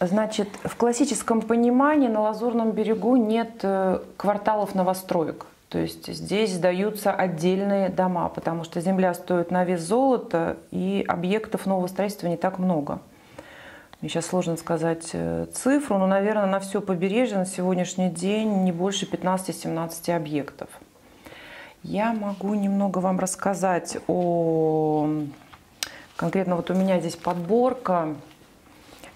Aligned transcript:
Значит, 0.00 0.48
в 0.64 0.76
классическом 0.76 1.42
понимании 1.42 2.08
на 2.08 2.22
Лазурном 2.22 2.72
берегу 2.72 3.16
нет 3.16 3.60
э, 3.62 4.00
кварталов 4.16 4.74
новостроек. 4.74 5.44
То 5.68 5.78
есть 5.78 6.06
здесь 6.12 6.54
сдаются 6.54 7.12
отдельные 7.12 7.90
дома, 7.90 8.30
потому 8.30 8.64
что 8.64 8.80
земля 8.80 9.12
стоит 9.12 9.50
на 9.50 9.62
вес 9.64 9.82
золота, 9.82 10.56
и 10.70 11.04
объектов 11.06 11.66
нового 11.66 11.86
строительства 11.86 12.28
не 12.28 12.38
так 12.38 12.58
много. 12.58 13.00
Мне 14.00 14.08
сейчас 14.08 14.24
сложно 14.24 14.56
сказать 14.56 15.10
э, 15.12 15.46
цифру, 15.52 15.98
но, 15.98 16.06
наверное, 16.06 16.46
на 16.46 16.60
все 16.60 16.80
побережье 16.80 17.36
на 17.36 17.44
сегодняшний 17.44 18.08
день 18.08 18.64
не 18.64 18.72
больше 18.72 19.04
15-17 19.04 20.16
объектов. 20.16 20.70
Я 21.82 22.14
могу 22.14 22.54
немного 22.54 23.00
вам 23.00 23.20
рассказать 23.20 23.98
о... 24.08 25.10
Конкретно 26.16 26.56
вот 26.56 26.70
у 26.70 26.74
меня 26.74 27.00
здесь 27.00 27.16
подборка 27.16 28.16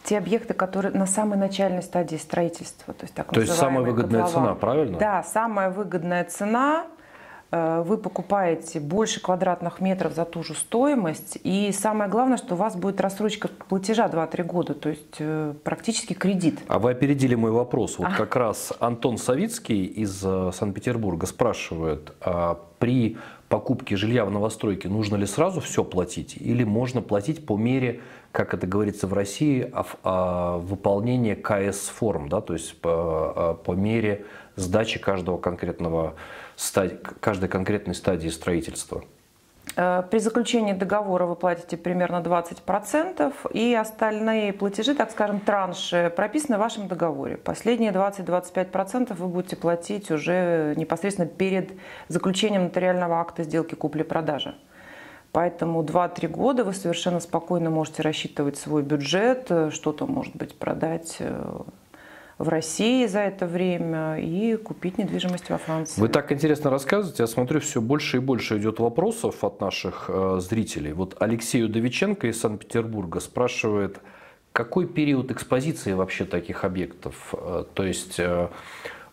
те 0.05 0.18
объекты, 0.18 0.55
которые 0.55 0.93
на 0.93 1.07
самой 1.07 1.39
начальной 1.39 1.82
стадии 1.82 2.16
строительства. 2.16 2.95
То 2.95 3.05
есть, 3.05 3.15
так 3.15 3.33
то 3.33 3.41
есть 3.41 3.55
самая 3.55 3.84
выгодная 3.84 4.24
котлован. 4.24 4.48
цена, 4.48 4.55
правильно? 4.55 4.98
Да, 4.98 5.23
самая 5.23 5.70
выгодная 5.70 6.24
цена. 6.24 6.87
Э, 7.51 7.83
вы 7.87 7.97
покупаете 7.97 8.80
больше 8.80 9.20
квадратных 9.20 9.80
метров 9.80 10.12
за 10.12 10.27
ту 10.27 10.42
же 10.42 10.55
стоимость. 10.55 11.38
И 11.42 11.73
самое 11.73 12.11
главное, 12.11 12.37
что 12.37 12.55
у 12.55 12.59
вас 12.59 12.77
будет 12.77 13.01
рассрочка 13.01 13.48
платежа 13.48 14.06
2-3 14.06 14.42
года, 14.45 14.75
то 14.75 14.91
есть 14.91 15.16
э, 15.20 15.55
практически 15.64 16.12
кредит. 16.12 16.61
А 16.69 16.78
вы 16.78 16.91
опередили 16.91 17.34
мой 17.34 17.50
вопрос. 17.50 17.98
Вот 17.98 18.09
а. 18.09 18.14
как 18.14 18.36
раз 18.36 18.75
Антон 18.80 19.16
Савицкий 19.16 19.84
из 19.84 20.20
э, 20.23 20.50
Санкт-Петербурга 20.52 21.27
спрашивает, 21.27 22.12
а 22.20 22.59
при 22.78 23.16
покупке 23.54 23.94
жилья 23.94 24.24
в 24.24 24.32
новостройке 24.32 24.88
нужно 24.88 25.14
ли 25.14 25.26
сразу 25.26 25.60
все 25.60 25.84
платить 25.84 26.36
или 26.36 26.64
можно 26.64 27.00
платить 27.00 27.46
по 27.46 27.56
мере 27.56 28.00
как 28.32 28.52
это 28.52 28.66
говорится 28.66 29.06
в 29.06 29.12
России, 29.12 29.72
о, 30.02 30.58
выполнении 30.58 31.34
КС-форм, 31.34 32.28
да, 32.28 32.40
то 32.40 32.54
есть 32.54 32.80
по, 32.80 33.56
по 33.64 33.72
мере 33.72 34.24
сдачи 34.56 34.98
каждого 34.98 35.38
конкретного 35.38 36.16
каждой 37.20 37.48
конкретной 37.48 37.94
стадии 37.94 38.30
строительства. 38.30 39.05
Э, 39.77 40.03
при 40.11 40.19
заключении 40.19 40.73
договора 40.73 41.27
вы 41.27 41.37
платите 41.37 41.77
примерно 41.77 42.17
20%, 42.17 43.33
и 43.53 43.75
остальные 43.75 44.53
платежи, 44.53 44.95
так 44.95 45.11
скажем, 45.11 45.41
транши, 45.41 46.12
прописаны 46.15 46.57
в 46.57 46.61
вашем 46.61 46.89
договоре. 46.89 47.37
Последние 47.37 47.92
20-25% 47.92 49.15
вы 49.15 49.27
будете 49.29 49.57
платить 49.57 50.11
уже 50.11 50.75
непосредственно 50.77 51.29
перед 51.29 51.73
заключением 52.09 52.65
нотариального 52.65 53.20
акта 53.20 53.42
сделки 53.42 53.75
купли-продажи. 53.75 54.55
Поэтому 55.33 55.83
2-3 55.83 56.29
года 56.29 56.62
вы 56.62 56.73
совершенно 56.73 57.19
спокойно 57.19 57.69
можете 57.69 58.03
рассчитывать 58.03 58.57
свой 58.57 58.83
бюджет, 58.83 59.47
э, 59.51 59.70
что-то, 59.70 60.07
может 60.07 60.37
быть, 60.37 60.57
продать 60.57 61.17
э, 61.19 61.59
в 62.38 62.48
России 62.48 63.06
за 63.06 63.20
это 63.20 63.46
время 63.46 64.18
и 64.18 64.56
купить 64.56 64.98
недвижимость 64.98 65.50
во 65.50 65.58
Франции. 65.58 66.00
Вы 66.00 66.08
так 66.08 66.32
интересно 66.32 66.70
рассказываете, 66.70 67.22
я 67.22 67.27
смотрю, 67.27 67.60
все 67.60 67.80
больше 67.80 68.16
и 68.16 68.20
больше 68.20 68.58
идет 68.58 68.80
вопросов 68.80 69.44
от 69.44 69.60
наших 69.60 70.06
э, 70.08 70.38
зрителей. 70.40 70.92
Вот 70.92 71.16
Алексей 71.20 71.64
Удовиченко 71.64 72.27
из 72.27 72.40
Санкт-Петербурга 72.40 73.20
спрашивает, 73.20 74.00
какой 74.52 74.86
период 74.86 75.30
экспозиции 75.30 75.92
вообще 75.92 76.24
таких 76.24 76.64
объектов? 76.64 77.34
Э, 77.34 77.64
то 77.72 77.84
есть 77.84 78.18
э, 78.18 78.48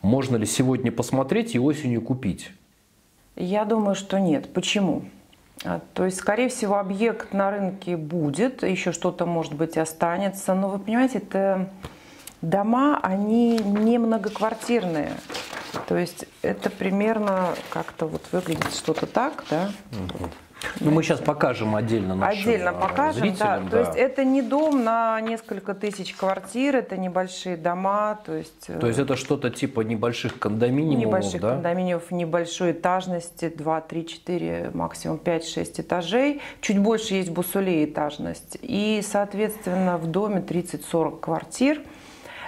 можно 0.02 0.36
ли 0.36 0.46
сегодня 0.46 0.92
посмотреть 0.92 1.54
и 1.56 1.60
осенью 1.60 2.02
купить? 2.02 2.52
Я 3.36 3.66
думаю, 3.66 3.96
что 3.96 4.20
нет. 4.20 4.52
Почему? 4.54 5.04
А, 5.64 5.80
то 5.94 6.06
есть, 6.06 6.18
скорее 6.18 6.50
всего, 6.50 6.78
объект 6.80 7.34
на 7.34 7.52
рынке 7.52 7.98
будет, 7.98 8.64
еще 8.64 8.92
что-то, 8.92 9.26
может 9.26 9.54
быть, 9.54 9.78
останется. 9.78 10.56
Но 10.56 10.70
вы 10.70 10.80
понимаете, 10.80 11.20
это 11.20 11.70
дома, 12.42 13.00
они 13.02 13.58
не 13.58 13.98
многоквартирные. 13.98 15.14
То 15.88 15.98
есть 15.98 16.26
это 16.42 16.70
примерно 16.70 17.50
как-то 17.70 18.06
вот 18.06 18.24
выглядит 18.32 18.74
что-то 18.74 19.06
так, 19.06 19.44
да? 19.50 19.72
Угу. 19.92 20.30
Ну, 20.80 20.92
мы 20.92 21.04
сейчас 21.04 21.20
покажем 21.20 21.76
отдельно 21.76 22.16
нашим 22.16 22.40
Отдельно 22.40 22.74
покажем, 22.74 23.22
зрителям, 23.22 23.70
да. 23.70 23.70
да. 23.70 23.70
То 23.70 23.80
есть 23.80 23.98
это 23.98 24.24
не 24.24 24.42
дом 24.42 24.84
на 24.84 25.20
несколько 25.22 25.74
тысяч 25.74 26.14
квартир, 26.14 26.76
это 26.76 26.98
небольшие 26.98 27.58
дома, 27.58 28.20
то 28.26 28.36
есть... 28.36 28.68
То 28.68 28.88
есть 28.88 29.00
это 29.00 29.16
что-то 29.16 29.50
типа 29.50 29.82
небольших 29.82 30.38
кондоминиумов, 30.40 31.06
Небольших 31.06 31.42
да? 31.42 31.50
кондоминиумов, 31.54 32.12
небольшой 32.12 32.72
этажности, 32.74 33.50
2, 33.50 33.82
3, 33.82 34.08
4, 34.08 34.72
максимум 34.74 35.18
5, 35.18 35.48
6 35.48 35.80
этажей. 35.80 36.42
Чуть 36.62 36.80
больше 36.80 37.16
есть 37.16 37.32
бусулей 37.32 37.86
этажность. 37.86 38.58
И, 38.62 39.02
соответственно, 39.04 39.98
в 39.98 40.08
доме 40.08 40.42
30-40 40.42 41.20
квартир. 41.20 41.82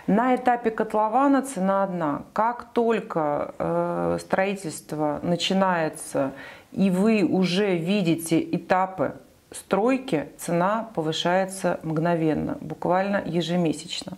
На 0.08 0.36
этапе 0.36 0.70
котлована 0.70 1.42
цена 1.42 1.84
одна. 1.84 2.24
Как 2.34 2.66
только 2.74 3.54
э, 3.58 4.18
строительство 4.20 5.20
начинается 5.24 6.34
и 6.74 6.90
вы 6.90 7.24
уже 7.24 7.78
видите 7.78 8.42
этапы 8.42 9.14
стройки, 9.52 10.30
цена 10.38 10.90
повышается 10.96 11.80
мгновенно, 11.84 12.58
буквально 12.62 13.22
ежемесячно. 13.26 14.18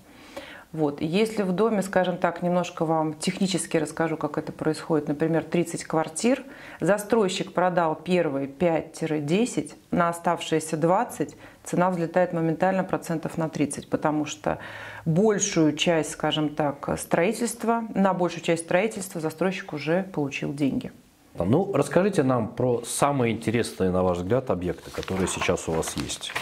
Вот. 0.75 0.99
Если 0.99 1.41
в 1.43 1.53
доме, 1.53 1.81
скажем 1.81 2.17
так, 2.17 2.41
немножко 2.41 2.83
вам 2.83 3.13
технически 3.13 3.77
расскажу, 3.77 4.17
как 4.17 4.37
это 4.37 4.51
происходит, 4.51 5.07
например, 5.07 5.45
30 5.45 5.85
квартир, 5.85 6.43
застройщик 6.81 7.53
продал 7.53 7.95
первые 7.95 8.47
5-10, 8.47 9.71
на 9.91 10.09
оставшиеся 10.09 10.75
20 10.75 11.37
цена 11.63 11.89
взлетает 11.89 12.33
моментально 12.33 12.83
процентов 12.83 13.37
на 13.37 13.47
30, 13.47 13.89
потому 13.89 14.25
что 14.25 14.59
большую 15.05 15.77
часть, 15.77 16.11
скажем 16.11 16.49
так, 16.49 16.89
строительства, 16.99 17.85
на 17.95 18.13
большую 18.13 18.43
часть 18.43 18.65
строительства 18.65 19.21
застройщик 19.21 19.71
уже 19.71 20.03
получил 20.03 20.53
деньги. 20.53 20.91
Ну, 21.39 21.71
расскажите 21.73 22.23
нам 22.23 22.49
про 22.49 22.83
самые 22.85 23.33
интересные, 23.33 23.91
на 23.91 24.03
ваш 24.03 24.17
взгляд, 24.17 24.49
объекты, 24.49 24.91
которые 24.91 25.29
сейчас 25.29 25.69
у 25.69 25.71
вас 25.71 25.95
есть. 25.95 26.33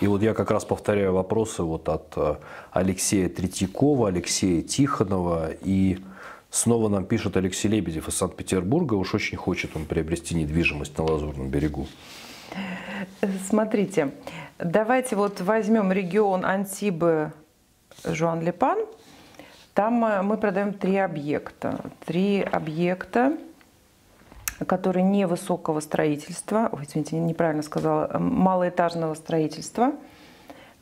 И 0.00 0.06
вот 0.06 0.22
я 0.22 0.34
как 0.34 0.50
раз 0.50 0.64
повторяю 0.64 1.12
вопросы 1.14 1.62
вот 1.62 1.88
от 1.88 2.12
э, 2.16 2.36
Алексея 2.70 3.28
Третьякова, 3.28 4.08
Алексея 4.08 4.62
Тихонова 4.62 5.50
и 5.62 5.98
снова 6.50 6.88
нам 6.88 7.06
пишет 7.06 7.36
Алексей 7.36 7.68
Лебедев 7.68 8.08
из 8.08 8.14
Санкт-Петербурга. 8.16 8.94
Уж 8.94 9.14
очень 9.14 9.38
хочет 9.38 9.74
он 9.74 9.86
приобрести 9.86 10.34
недвижимость 10.34 10.96
на 10.98 11.04
Лазурном 11.04 11.48
берегу. 11.48 11.86
Смотрите, 13.48 14.12
давайте 14.58 15.16
вот 15.16 15.40
возьмем 15.40 15.90
регион 15.92 16.44
Антибы 16.44 17.32
Жуан-Лепан. 18.04 18.78
Там 19.72 20.04
э, 20.04 20.20
мы 20.20 20.36
продаем 20.36 20.74
три 20.74 20.98
объекта. 20.98 21.80
Три 22.04 22.42
объекта 22.42 23.38
которые 24.64 25.04
невысокого 25.04 25.80
строительства, 25.80 26.68
ой, 26.72 26.84
извините, 26.84 27.18
неправильно 27.18 27.62
сказала, 27.62 28.18
малоэтажного 28.18 29.14
строительства. 29.14 29.92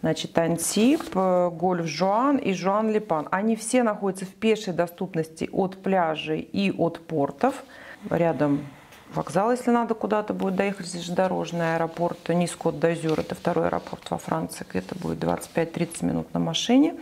Значит, 0.00 0.36
Антип, 0.38 1.02
э, 1.14 1.50
Гольф 1.50 1.86
Жуан 1.86 2.36
и 2.36 2.52
Жуан 2.52 2.90
Липан. 2.90 3.26
Они 3.30 3.56
все 3.56 3.82
находятся 3.82 4.26
в 4.26 4.34
пешей 4.34 4.74
доступности 4.74 5.48
от 5.50 5.82
пляжей 5.82 6.40
и 6.40 6.70
от 6.70 7.00
портов. 7.00 7.64
Рядом 8.10 8.66
вокзал, 9.14 9.50
если 9.50 9.70
надо 9.70 9.94
куда-то 9.94 10.34
будет 10.34 10.56
доехать, 10.56 10.86
здесь 10.86 11.04
же 11.04 11.12
дорожный 11.12 11.76
аэропорт 11.76 12.28
Нискот 12.28 12.78
дозюр 12.78 13.20
это 13.20 13.34
второй 13.34 13.66
аэропорт 13.66 14.10
во 14.10 14.18
Франции, 14.18 14.66
где-то 14.68 14.94
будет 14.96 15.18
25-30 15.18 16.04
минут 16.04 16.34
на 16.34 16.40
машине. 16.40 16.94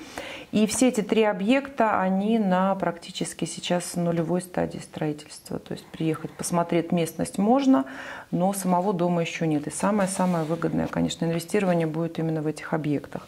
И 0.52 0.66
все 0.66 0.88
эти 0.88 1.00
три 1.00 1.24
объекта, 1.24 2.00
они 2.00 2.38
на 2.38 2.74
практически 2.74 3.44
сейчас 3.44 3.94
нулевой 3.96 4.42
стадии 4.42 4.78
строительства. 4.78 5.58
То 5.58 5.72
есть 5.72 5.86
приехать, 5.86 6.30
посмотреть 6.30 6.92
местность 6.92 7.38
можно, 7.38 7.84
но 8.30 8.52
самого 8.52 8.92
дома 8.92 9.22
еще 9.22 9.46
нет. 9.46 9.66
И 9.66 9.70
самое-самое 9.70 10.44
выгодное, 10.44 10.86
конечно, 10.86 11.24
инвестирование 11.24 11.86
будет 11.86 12.18
именно 12.18 12.42
в 12.42 12.46
этих 12.46 12.74
объектах. 12.74 13.26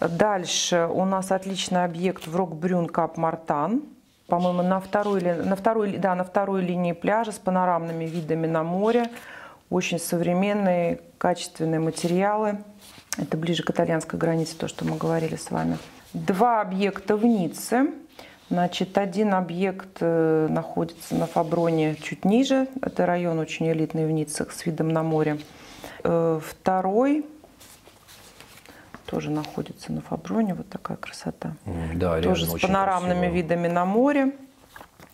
Дальше 0.00 0.88
у 0.92 1.04
нас 1.04 1.32
отличный 1.32 1.84
объект 1.84 2.26
в 2.26 2.36
Рокбрюн 2.36 2.86
Кап 2.86 3.16
Мартан 3.16 3.82
по-моему, 4.28 4.62
на 4.62 4.78
второй, 4.78 5.22
на, 5.22 5.56
второй, 5.56 5.96
да, 5.96 6.14
на 6.14 6.22
второй 6.22 6.62
линии 6.62 6.92
пляжа 6.92 7.32
с 7.32 7.38
панорамными 7.38 8.04
видами 8.04 8.46
на 8.46 8.62
море. 8.62 9.10
Очень 9.70 9.98
современные, 9.98 11.00
качественные 11.16 11.80
материалы. 11.80 12.58
Это 13.16 13.38
ближе 13.38 13.62
к 13.62 13.70
итальянской 13.70 14.18
границе, 14.18 14.56
то, 14.56 14.68
что 14.68 14.84
мы 14.84 14.96
говорили 14.96 15.36
с 15.36 15.50
вами. 15.50 15.78
Два 16.12 16.60
объекта 16.60 17.16
в 17.16 17.24
Ницце. 17.24 17.88
Значит, 18.50 18.98
один 18.98 19.32
объект 19.34 19.98
э, 20.00 20.46
находится 20.50 21.14
на 21.14 21.26
Фаброне 21.26 21.96
чуть 21.96 22.26
ниже. 22.26 22.68
Это 22.82 23.06
район 23.06 23.38
очень 23.38 23.70
элитный 23.70 24.06
в 24.06 24.10
Ницце 24.10 24.46
с 24.50 24.66
видом 24.66 24.90
на 24.90 25.02
море. 25.02 25.38
Э, 26.04 26.38
второй 26.42 27.24
тоже 29.10 29.30
находится 29.30 29.90
на 29.90 30.02
Фаброне. 30.02 30.54
Вот 30.54 30.68
такая 30.68 30.98
красота. 30.98 31.54
Да, 31.94 32.20
тоже 32.20 32.46
с 32.46 32.60
панорамными 32.60 33.20
красиво. 33.20 33.34
видами 33.34 33.68
на 33.68 33.84
море. 33.86 34.32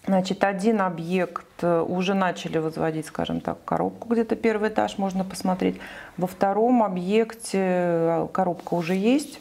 Значит, 0.07 0.45
один 0.45 0.83
объект 0.83 1.47
э, 1.63 1.81
уже 1.81 2.13
начали 2.13 2.59
возводить, 2.59 3.07
скажем 3.07 3.41
так, 3.41 3.65
коробку, 3.65 4.09
где-то 4.09 4.37
первый 4.37 4.69
этаж 4.69 4.99
можно 4.99 5.25
посмотреть. 5.25 5.77
Во 6.19 6.27
втором 6.27 6.83
объекте 6.83 7.59
э, 7.63 8.29
коробка 8.33 8.75
уже 8.75 8.95
есть. 8.95 9.41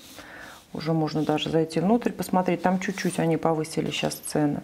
Уже 0.71 0.94
можно 0.94 1.23
даже 1.23 1.50
зайти 1.50 1.79
внутрь, 1.81 2.11
посмотреть. 2.11 2.61
Там 2.61 2.79
чуть-чуть 2.79 3.19
они 3.19 3.35
повысили 3.35 3.91
сейчас 3.91 4.13
цены. 4.13 4.61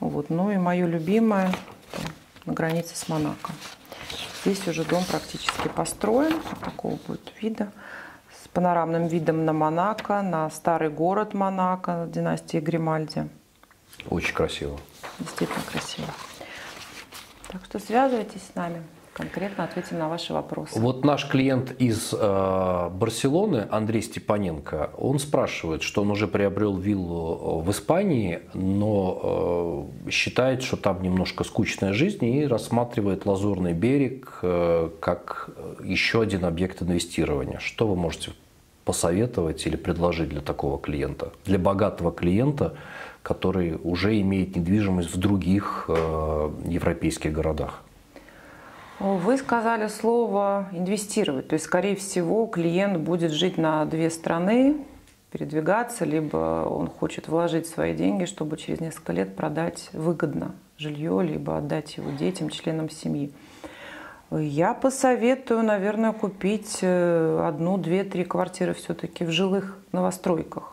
Вот. 0.00 0.28
Ну 0.28 0.50
и 0.50 0.56
мое 0.56 0.86
любимое 0.86 1.52
на 2.46 2.52
границе 2.52 2.96
с 2.96 3.08
Монако. 3.08 3.52
Здесь 4.44 4.66
уже 4.66 4.84
дом 4.84 5.04
практически 5.04 5.68
построен. 5.68 6.34
Вот 6.50 6.60
такого 6.60 6.98
будет 7.06 7.32
вида. 7.40 7.70
Панорамным 8.56 9.06
видом 9.06 9.44
на 9.44 9.52
Монако, 9.52 10.22
на 10.22 10.48
старый 10.48 10.88
город 10.88 11.34
Монако, 11.34 12.08
династии 12.10 12.56
Гримальди. 12.56 13.28
Очень 14.08 14.32
красиво. 14.32 14.78
Действительно 15.18 15.60
красиво. 15.70 16.08
Так 17.48 17.62
что 17.66 17.78
связывайтесь 17.78 18.40
с 18.50 18.54
нами 18.54 18.82
конкретно 19.12 19.64
ответим 19.64 19.98
на 19.98 20.08
ваши 20.08 20.32
вопросы. 20.32 20.80
Вот 20.80 21.04
наш 21.04 21.28
клиент 21.28 21.72
из 21.78 22.14
э, 22.14 22.88
Барселоны, 22.90 23.68
Андрей 23.70 24.00
Степаненко, 24.00 24.88
он 24.96 25.18
спрашивает, 25.18 25.82
что 25.82 26.00
он 26.00 26.10
уже 26.10 26.26
приобрел 26.26 26.78
виллу 26.78 27.60
в 27.60 27.70
Испании, 27.70 28.40
но 28.54 29.90
э, 30.06 30.10
считает, 30.10 30.62
что 30.62 30.78
там 30.78 31.02
немножко 31.02 31.44
скучная 31.44 31.92
жизнь 31.92 32.24
и 32.24 32.46
рассматривает 32.46 33.26
Лазурный 33.26 33.74
берег 33.74 34.38
э, 34.40 34.88
как 34.98 35.50
еще 35.84 36.22
один 36.22 36.46
объект 36.46 36.82
инвестирования. 36.82 37.58
Что 37.58 37.86
вы 37.86 37.96
можете 37.96 38.32
посоветовать 38.86 39.66
или 39.66 39.76
предложить 39.76 40.30
для 40.30 40.40
такого 40.40 40.78
клиента, 40.78 41.32
для 41.44 41.58
богатого 41.58 42.12
клиента, 42.12 42.76
который 43.22 43.78
уже 43.82 44.18
имеет 44.20 44.56
недвижимость 44.56 45.12
в 45.12 45.18
других 45.18 45.86
э, 45.88 46.50
европейских 46.64 47.32
городах? 47.32 47.82
Вы 49.00 49.36
сказали 49.36 49.88
слово 49.88 50.68
инвестировать. 50.72 51.48
То 51.48 51.54
есть, 51.54 51.66
скорее 51.66 51.96
всего, 51.96 52.46
клиент 52.46 52.98
будет 52.98 53.32
жить 53.32 53.58
на 53.58 53.84
две 53.84 54.08
страны, 54.08 54.76
передвигаться, 55.32 56.04
либо 56.04 56.66
он 56.70 56.86
хочет 56.86 57.28
вложить 57.28 57.66
свои 57.66 57.92
деньги, 57.92 58.24
чтобы 58.24 58.56
через 58.56 58.80
несколько 58.80 59.12
лет 59.12 59.36
продать 59.36 59.90
выгодно 59.92 60.54
жилье, 60.78 61.20
либо 61.22 61.58
отдать 61.58 61.96
его 61.96 62.10
детям, 62.12 62.48
членам 62.50 62.88
семьи. 62.88 63.32
Я 64.30 64.74
посоветую, 64.74 65.62
наверное, 65.62 66.12
купить 66.12 66.78
э, 66.82 67.44
одну, 67.46 67.78
две, 67.78 68.02
три 68.02 68.24
квартиры 68.24 68.74
все-таки 68.74 69.24
в 69.24 69.30
жилых 69.30 69.78
новостройках, 69.92 70.72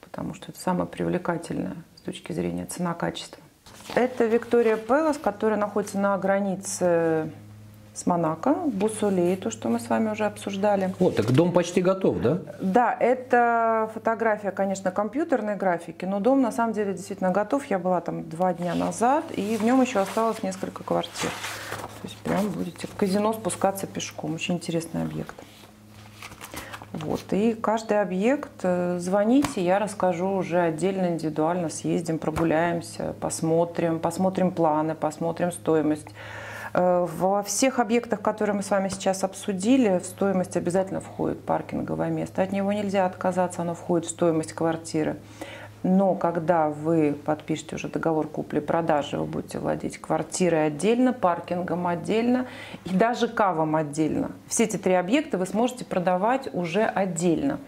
потому 0.00 0.32
что 0.32 0.50
это 0.50 0.58
самое 0.58 0.86
привлекательное 0.88 1.76
с 1.96 2.00
точки 2.00 2.32
зрения 2.32 2.64
цена-качества. 2.64 3.42
Это 3.94 4.24
Виктория 4.24 4.76
Пелос, 4.76 5.18
которая 5.18 5.58
находится 5.58 5.98
на 5.98 6.16
границе 6.16 7.30
с 7.96 8.06
Монако, 8.06 8.54
Бусулей, 8.54 9.36
то, 9.36 9.50
что 9.50 9.68
мы 9.68 9.80
с 9.80 9.88
вами 9.88 10.10
уже 10.10 10.24
обсуждали. 10.24 10.94
Вот, 10.98 11.16
так 11.16 11.30
дом 11.32 11.52
почти 11.52 11.80
готов, 11.80 12.20
да? 12.20 12.38
Да, 12.60 12.96
это 12.98 13.90
фотография, 13.94 14.50
конечно, 14.50 14.90
компьютерной 14.90 15.56
графики, 15.56 16.04
но 16.04 16.20
дом 16.20 16.42
на 16.42 16.52
самом 16.52 16.74
деле 16.74 16.92
действительно 16.92 17.30
готов. 17.30 17.64
Я 17.66 17.78
была 17.78 18.00
там 18.00 18.28
два 18.28 18.52
дня 18.52 18.74
назад, 18.74 19.24
и 19.34 19.56
в 19.56 19.64
нем 19.64 19.80
еще 19.80 20.00
осталось 20.00 20.42
несколько 20.42 20.82
квартир. 20.84 21.30
Прям 22.36 22.50
будете 22.50 22.86
в 22.86 22.94
казино 22.94 23.32
спускаться 23.32 23.86
пешком. 23.86 24.34
Очень 24.34 24.56
интересный 24.56 25.02
объект. 25.02 25.34
Вот. 26.92 27.20
И 27.32 27.54
каждый 27.54 28.00
объект 28.00 28.50
э, 28.62 28.98
звоните, 28.98 29.64
я 29.64 29.78
расскажу 29.78 30.28
уже 30.28 30.60
отдельно, 30.60 31.08
индивидуально, 31.08 31.70
съездим, 31.70 32.18
прогуляемся, 32.18 33.14
посмотрим, 33.20 34.00
посмотрим 34.00 34.50
планы, 34.50 34.94
посмотрим 34.94 35.50
стоимость. 35.50 36.08
Э, 36.74 37.06
во 37.10 37.42
всех 37.42 37.78
объектах, 37.78 38.20
которые 38.20 38.54
мы 38.54 38.62
с 38.62 38.70
вами 38.70 38.88
сейчас 38.90 39.24
обсудили, 39.24 39.98
в 39.98 40.04
стоимость 40.04 40.58
обязательно 40.58 41.00
входит 41.00 41.42
паркинговое 41.42 42.10
место. 42.10 42.42
От 42.42 42.52
него 42.52 42.70
нельзя 42.72 43.06
отказаться, 43.06 43.62
оно 43.62 43.74
входит 43.74 44.06
в 44.06 44.10
стоимость 44.10 44.52
квартиры. 44.52 45.16
Но 45.88 46.16
когда 46.16 46.68
вы 46.68 47.12
подпишете 47.12 47.76
уже 47.76 47.86
договор 47.86 48.26
купли-продажи, 48.26 49.18
вы 49.18 49.24
будете 49.24 49.60
владеть 49.60 49.98
квартирой 49.98 50.66
отдельно, 50.66 51.12
паркингом 51.12 51.86
отдельно 51.86 52.46
и 52.84 52.90
даже 52.90 53.28
кавом 53.28 53.76
отдельно. 53.76 54.32
Все 54.48 54.64
эти 54.64 54.78
три 54.78 54.94
объекта 54.94 55.38
вы 55.38 55.46
сможете 55.46 55.84
продавать 55.84 56.52
уже 56.52 56.82
отдельно. 56.82 57.60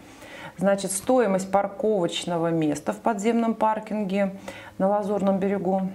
Значит, 0.57 0.91
стоимость 0.91 1.49
парковочного 1.49 2.51
места 2.51 2.91
в 2.91 2.97
подземном 2.97 3.53
паркинге 3.53 4.35
на 4.79 4.89
Лазурном 4.89 5.39
берегу 5.39 5.89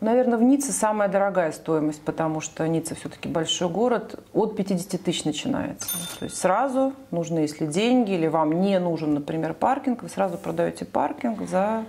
Наверное, 0.00 0.38
в 0.38 0.42
Ницце 0.42 0.72
самая 0.72 1.10
дорогая 1.10 1.52
стоимость, 1.52 2.00
потому 2.02 2.40
что 2.40 2.66
Ницца 2.66 2.94
все-таки 2.94 3.28
большой 3.28 3.68
город, 3.68 4.18
от 4.32 4.56
50 4.56 5.02
тысяч 5.02 5.24
начинается. 5.24 5.88
То 6.18 6.24
есть 6.24 6.38
сразу 6.38 6.94
нужны, 7.10 7.40
если 7.40 7.66
деньги, 7.66 8.12
или 8.12 8.26
вам 8.26 8.62
не 8.62 8.78
нужен, 8.78 9.12
например, 9.12 9.52
паркинг, 9.52 10.02
вы 10.02 10.08
сразу 10.08 10.38
продаете 10.38 10.86
паркинг 10.86 11.46
за 11.46 11.84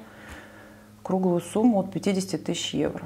круглую 1.03 1.39
сумму 1.39 1.79
от 1.79 1.91
50 1.93 2.43
тысяч 2.43 2.73
евро. 2.73 3.05